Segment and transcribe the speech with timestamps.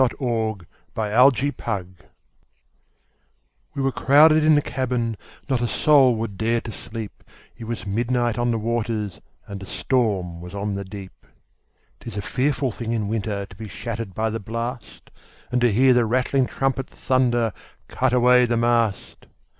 [0.01, 0.63] Y Z Ballad
[0.97, 2.05] of the Tempest
[3.75, 5.15] WE were crowded in the cabin,
[5.47, 7.23] Not a soul would dare to sleep,
[7.55, 11.27] It was midnight on the waters, And a storm was on the deep.
[11.99, 15.11] 'Tis a fearful thing in winter To be shattered by the blast,
[15.51, 17.53] And to hear the rattling trumpet Thunder,
[17.87, 19.27] "Cut away the mast!"